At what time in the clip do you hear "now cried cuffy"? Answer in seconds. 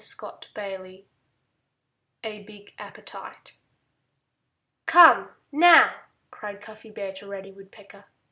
5.51-6.89